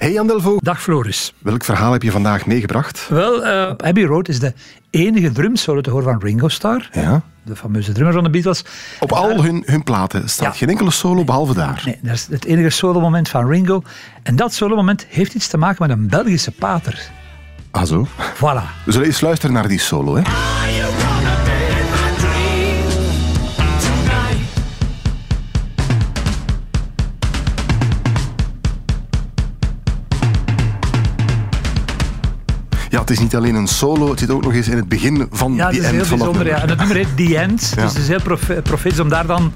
[0.00, 0.56] Hey Jan Delvo.
[0.60, 1.34] Dag Floris.
[1.38, 3.06] Welk verhaal heb je vandaag meegebracht?
[3.08, 4.52] Wel, uh, Abbey Road is de
[4.90, 6.88] enige drumsolo te horen van Ringo Starr.
[6.92, 7.22] Ja.
[7.42, 8.64] De fameuze drummer van de Beatles.
[9.00, 11.82] Op al hun, hun platen staat geen enkele solo behalve daar.
[11.84, 13.82] Nee, dat is het enige solo-moment van Ringo.
[14.22, 17.10] En dat solo-moment heeft iets te maken met een Belgische pater.
[17.70, 18.06] Ah zo?
[18.34, 18.84] Voilà.
[18.84, 20.22] We zullen eens luisteren naar die solo, hè?
[33.10, 35.54] Het is niet alleen een solo, het zit ook nog eens in het begin van
[35.54, 36.62] ja, die end bijzonder, dat ja.
[36.62, 39.52] En het nummer heet The End, dus het is heel profe profetisch om daar dan...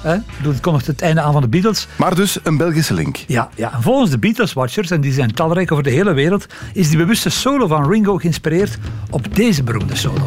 [0.00, 1.88] Hè, het kondigt het einde aan van de Beatles.
[1.96, 3.16] Maar dus een Belgische link.
[3.26, 3.72] Ja, ja.
[3.72, 7.30] En volgens de Beatles-watchers, en die zijn talrijk over de hele wereld, is die bewuste
[7.30, 8.78] solo van Ringo geïnspireerd
[9.10, 10.26] op deze beroemde solo.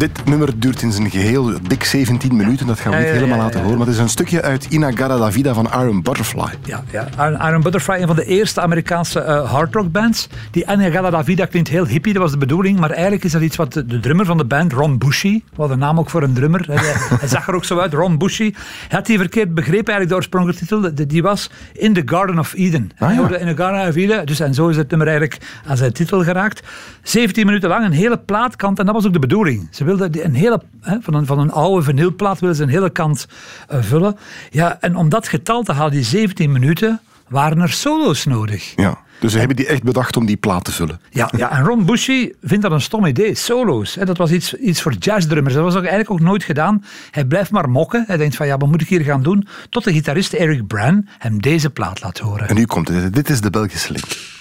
[0.00, 2.66] Dit nummer duurt in zijn geheel dik 17 minuten.
[2.66, 3.78] Dat gaan we niet ja, helemaal laten horen.
[3.78, 6.48] Maar het is een stukje uit Inagara la Vida van Iron Butterfly.
[6.64, 7.08] Ja, ja.
[7.48, 10.28] Iron Butterfly, een van de eerste Amerikaanse uh, hardrock bands.
[10.50, 12.78] Die Anagala La Vida klinkt heel hippie, dat was de bedoeling.
[12.78, 15.70] Maar eigenlijk is dat iets wat de, de drummer van de band, Ron Bushy, wat
[15.70, 18.52] een naam ook voor een drummer, hij, hij zag er ook zo uit, Ron Bushy,
[18.88, 20.94] hij had die verkeerd begrepen eigenlijk de oorspronkelijke titel.
[20.94, 22.90] De- die was In the Garden of Eden.
[22.98, 26.62] Ah, Hij hoorde dus en zo is het nummer eigenlijk aan zijn titel geraakt.
[27.02, 29.68] 17 minuten lang, een hele plaatkant, en dat was ook de bedoeling.
[29.70, 32.90] Ze wilden een hele, hè, van, een, van een oude vinylplaat wilden ze een hele
[32.90, 33.26] kant
[33.68, 34.16] eh, vullen.
[34.50, 38.72] Ja, en om dat getal te halen, die 17 minuten, waren er solo's nodig.
[38.76, 38.98] Ja.
[39.20, 41.00] Dus ze hebben die echt bedacht om die plaat te vullen.
[41.10, 43.34] Ja, ja, en Ron Bushy vindt dat een stom idee.
[43.34, 45.54] Solo's, hè, dat was iets, iets voor jazzdrummers.
[45.54, 46.84] Dat was ook eigenlijk ook nooit gedaan.
[47.10, 48.04] Hij blijft maar mokken.
[48.06, 49.48] Hij denkt van, ja, wat moet ik hier gaan doen?
[49.68, 52.48] Tot de gitarist Eric Bran hem deze plaat laat horen.
[52.48, 53.14] En nu komt het.
[53.14, 54.39] Dit is de Belgische link.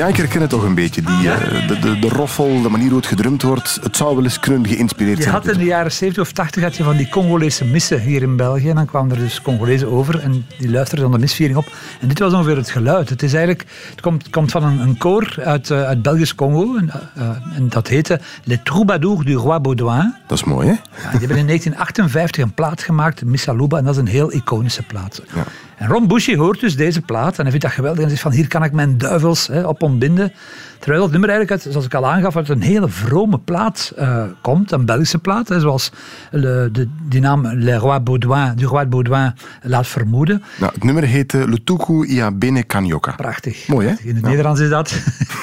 [0.00, 1.02] Ja, ik herken het toch een beetje.
[1.02, 3.78] Die, eh, de, de, de roffel, de manier hoe het gedrumd wordt.
[3.82, 5.34] Het zou wel eens kunnen geïnspireerd Je zijn.
[5.34, 8.36] had in de jaren 70 of 80 had je van die Congolese missen hier in
[8.36, 8.68] België.
[8.68, 11.72] En dan kwamen er dus Congolezen over en die luisterden dan de misviering op.
[12.00, 13.08] En dit was ongeveer het geluid.
[13.08, 16.76] Het, is eigenlijk, het komt, komt van een, een koor uit, eh, uit Belgisch Congo.
[16.76, 20.14] En, eh, en dat heette Les Troubadours du Roi Baudouin.
[20.26, 20.72] Dat is mooi, hè?
[20.72, 24.82] Ja, die hebben in 1958 een plaat gemaakt, Missaluba, en dat is een heel iconische
[24.82, 25.22] plaat.
[25.34, 25.44] Ja.
[25.80, 28.02] En Ron Bushy hoort dus deze plaat en hij vindt dat geweldig.
[28.04, 30.32] En zegt van, hier kan ik mijn duivels hè, op ontbinden.
[30.78, 34.22] Terwijl dat nummer eigenlijk, uit, zoals ik al aangaf, uit een hele vrome plaat eh,
[34.42, 34.72] komt.
[34.72, 35.92] Een Belgische plaat, hè, zoals
[36.30, 40.42] le- de, die naam Le Roi Baudouin, du Roi Baudouin laat vermoeden.
[40.60, 43.12] Nou, het nummer heet uh, Lutuku Ia Bene Kanyoka.
[43.16, 43.68] Prachtig.
[43.68, 43.94] Mooi, hè?
[44.02, 44.28] In het Ja.
[44.28, 44.94] Nederlands is dat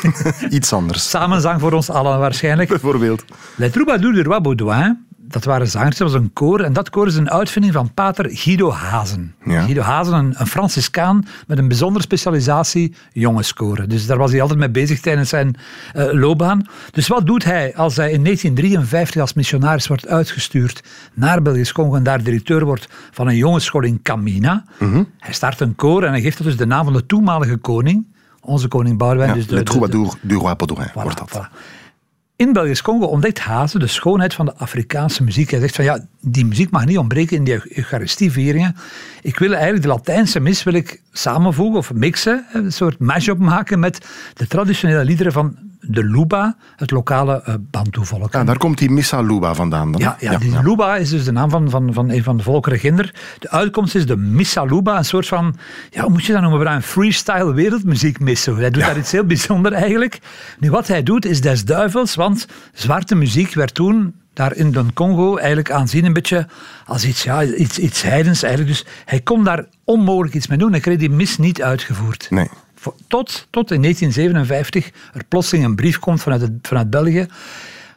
[0.49, 1.09] Iets anders.
[1.17, 2.69] samenzang voor ons allen waarschijnlijk.
[2.69, 3.23] Bijvoorbeeld.
[3.55, 6.59] Les Troubadours du Roi Baudouin, dat waren zangers, dat was een koor.
[6.59, 9.35] En dat koor is een uitvinding van pater Guido Hazen.
[9.45, 9.61] Ja.
[9.61, 13.89] Guido Hazen, een, een Franciscaan met een bijzondere specialisatie jongenskoren.
[13.89, 15.55] Dus daar was hij altijd mee bezig tijdens zijn
[15.93, 16.65] eh, loopbaan.
[16.91, 20.83] Dus wat doet hij als hij in 1953 als missionaris wordt uitgestuurd
[21.13, 24.63] naar Belgisch Congo en daar directeur wordt van een jongensschool in Camina?
[24.79, 25.03] Mhm.
[25.19, 28.05] Hij start een koor en hij geeft dat dus de naam van de toenmalige koning.
[28.41, 29.29] Onze koning Boudewijn.
[29.29, 31.31] Ja, dus de- Le Troubadour du Roi Baudouin Voilà, wordt dat.
[31.31, 31.55] voilà.
[32.37, 35.51] In Belgisch Congo ontdekt Hazen de schoonheid van de Afrikaanse muziek.
[35.51, 38.75] Hij zegt van ja, die muziek mag niet ontbreken in die Eucharistievieringen.
[39.21, 43.79] Ik wil eigenlijk de Latijnse mis wil ik samenvoegen of mixen, een soort mash-up maken
[43.79, 48.33] met de traditionele liederen van de Luba, het lokale uh, Bantu-volk.
[48.33, 50.01] Ja, daar komt die Missa Luba vandaan dan.
[50.01, 52.79] Ja, ja, die Luba is dus de naam van, van, van een van de volkeren
[52.79, 53.15] Ginder.
[53.39, 55.55] De uitkomst is de Missa Luba, een soort van,
[55.89, 58.55] ja, hoe moet je dat noemen, een freestyle wereldmuziek missen.
[58.55, 60.19] Hij doet daar iets heel bijzonders eigenlijk.
[60.59, 64.85] Nu, wat hij doet is des duivels, want zwarte muziek werd toen daar in de
[64.93, 66.47] Congo eigenlijk aanzien een beetje
[66.85, 68.73] als iets, ja, iets, iets heidens eigenlijk.
[68.73, 70.71] Dus hij kon daar onmogelijk iets mee doen.
[70.71, 72.27] Hij kreeg die mis niet uitgevoerd.
[72.29, 72.49] Nee.
[73.07, 77.25] Tot, tot in 1957 er plotseling een brief komt vanuit, het, vanuit België,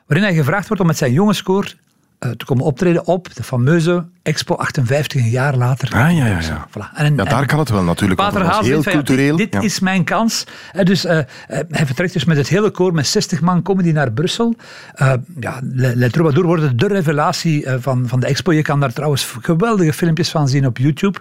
[0.06, 1.74] waarin hij gevraagd wordt om met zijn jongenskoor
[2.18, 5.88] eh, te komen optreden op de fameuze Expo 58 een jaar later.
[5.92, 6.66] Ah, ja, ja, ja.
[6.68, 6.94] Voilà.
[6.96, 8.20] En, Ja, daar kan het wel natuurlijk.
[8.20, 9.36] Pater Haas heel van, cultureel.
[9.36, 9.60] dit, Ja.
[9.60, 10.44] is mijn kans.
[10.72, 11.24] Eh, dus eh, eh,
[11.70, 14.54] hij vertrekt dus met het hele koor, met 60 man komen die naar Brussel.
[14.94, 18.52] Eh, ja, Le, Troubadour worden de revelatie van, van de expo.
[18.52, 21.18] Je kan daar trouwens geweldige filmpjes van zien op YouTube.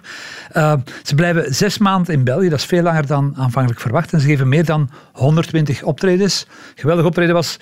[1.02, 4.12] Ze blijven zes maanden in België, dat is veel langer dan aanvankelijk verwacht.
[4.12, 6.46] En ze geven meer dan 120 optredens.
[6.74, 7.56] Geweldig optreden was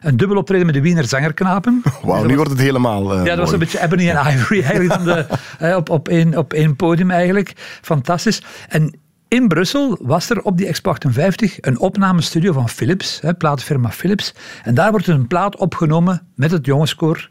[0.00, 1.82] een dubbel optreden met de Wiener Zangerknapen.
[2.02, 3.14] Wauw, nu wordt het helemaal.
[3.16, 5.26] Ja, dat was een beetje Ebony en Ivory eigenlijk dan de,
[5.66, 7.52] eh, op, op, één, op één podium eigenlijk.
[7.82, 8.42] Fantastisch.
[8.68, 13.90] En in Brussel was er op die Expo 58 een opnamestudio van Philips, hè, platenfirma
[13.90, 14.34] Philips.
[14.62, 17.30] En daar wordt een plaat opgenomen met het jongenskoor.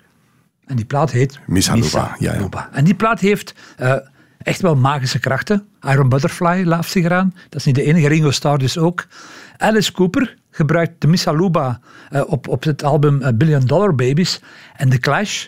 [0.66, 2.70] En die plaat heet Miss Haluba, ja, ja.
[2.72, 3.96] En die plaat heeft eh,
[4.38, 5.68] echt wel magische krachten.
[5.82, 7.34] Iron Butterfly laaft zich eraan.
[7.50, 9.06] Dat is niet de enige, Ringo Starr dus ook.
[9.58, 11.80] Alice Cooper gebruikt de Miss Haluba
[12.10, 14.42] eh, op, op het album eh, Billion Dollar Babies.
[14.76, 15.48] En The Clash,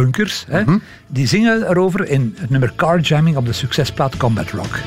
[0.00, 0.78] punkers, hè, Mhm.
[1.06, 4.78] die zingen erover in het nummer Car Jamming op de succesplaat Combat Rock.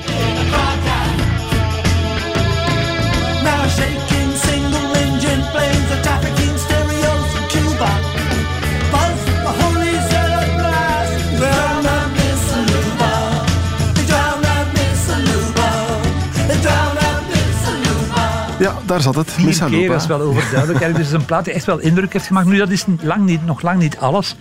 [18.60, 19.32] Ja, daar zat het.
[19.32, 19.92] Vier keer, Haluba.
[19.94, 20.80] dat is wel overduidelijk.
[20.80, 22.48] Dus het is een plaat die echt wel indruk heeft gemaakt.
[22.48, 24.36] Nu, dat is lang niet, nog lang niet alles.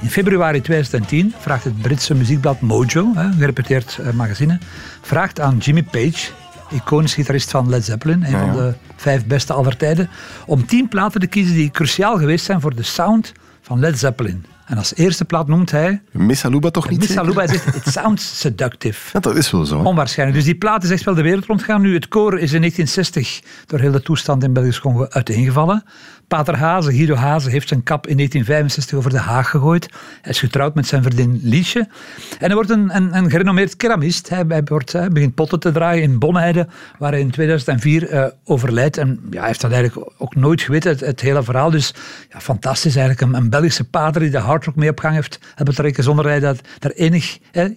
[0.00, 4.58] In februari 2010 vraagt het Britse muziekblad Mojo, een gereputeerd eh, magazine,
[5.00, 6.30] vraagt aan Jimmy Page,
[6.70, 10.08] iconisch gitarist van Led Zeppelin, een van de vijf beste aller tijden,
[10.46, 14.44] om tien platen te kiezen die cruciaal geweest zijn voor de sound van Led Zeppelin.
[14.68, 16.98] En als eerste plaat noemt hij Miss Haluba toch niet?
[16.98, 17.24] Miss zeker?
[17.24, 17.44] Aluba.
[17.44, 19.10] Hij zegt, it sounds seductive.
[19.12, 19.78] Ja, dat is wel zo.
[19.78, 19.84] hè.
[19.84, 20.38] Onwaarschijnlijk.
[20.38, 21.80] Dus die plaat is echt wel de wereld rondgaan.
[21.80, 25.84] Nu, het koor is in 1960 door heel de toestand in Belgisch Congo uiteengevallen.
[26.28, 29.88] Pater Hazen, Guido Hazen, heeft zijn kap in 1965 over de Haag gegooid.
[30.22, 31.78] Hij is getrouwd met zijn vriendin Liesje.
[31.78, 34.28] En hij wordt een, een, een gerenommeerd keramist.
[34.28, 36.66] Hij, hij, wordt, hij begint potten te draaien in Bonheide,
[36.98, 38.96] waar hij in 2004 eh, overlijdt.
[38.96, 41.70] En ja, hij heeft dat eigenlijk ook nooit geweten, het, het hele verhaal.
[41.70, 41.94] Dus
[42.32, 43.32] ja, fantastisch eigenlijk.
[43.32, 46.32] Een, een Belgische pater die de hardrock mee op gang heeft hebben trekken, zonder dat
[46.32, 47.38] hij dat, daar enig...
[47.50, 47.68] hè,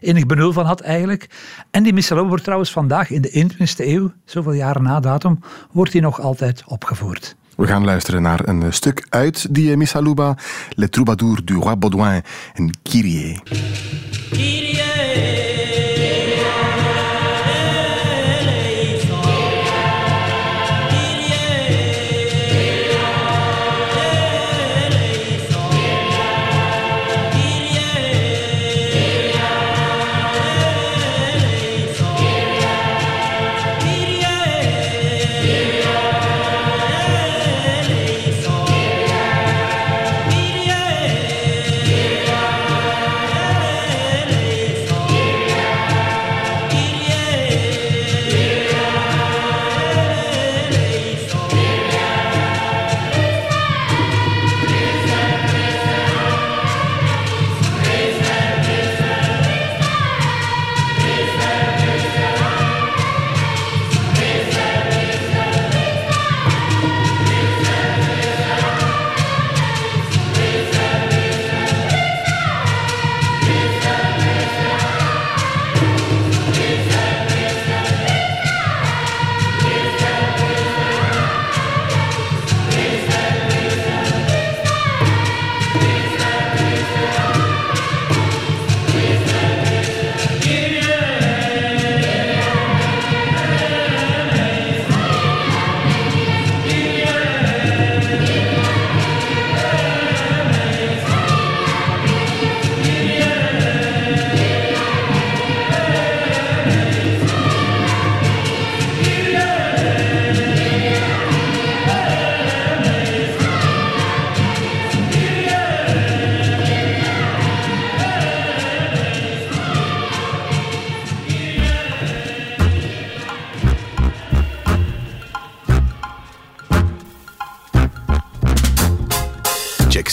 [0.00, 1.30] enig benul van had eigenlijk.
[1.70, 5.40] En die Missalou wordt trouwens vandaag in de 21e eeuw, zoveel jaren na datum,
[5.72, 7.36] wordt die nog altijd opgevoerd.
[7.56, 10.36] We gaan luisteren naar een eh, stuk uit die eh, Miss Haluba.
[10.70, 12.22] Le Troubadour du Roi Baudouin
[12.54, 13.40] en Kyrie.
[14.30, 14.67] Check